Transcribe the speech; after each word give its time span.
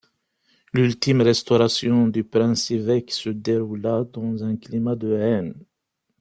L'ultime 0.73 1.21
restauration 1.21 2.07
du 2.07 2.23
prince-évêque 2.23 3.11
se 3.11 3.29
déroula 3.29 4.03
dans 4.11 4.43
un 4.43 4.55
climat 4.55 4.95
de 4.95 5.13
haine. 5.13 5.53